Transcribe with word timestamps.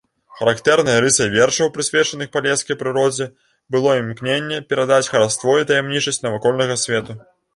Характэрнай 0.37 0.95
рысай 1.03 1.27
вершаў, 1.33 1.67
прысвечаных 1.75 2.31
палескай 2.37 2.79
прыродзе, 2.79 3.27
было 3.75 3.93
імкненне 3.99 4.57
перадаць 4.73 5.09
хараство 5.11 5.55
і 5.65 5.71
таямнічасць 5.73 6.23
навакольнага 6.27 6.79
свету. 6.85 7.19